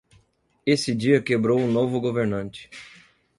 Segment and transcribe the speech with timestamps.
[0.65, 2.71] Esse dia quebrou o novo governante.